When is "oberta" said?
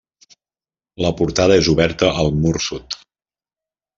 1.75-2.11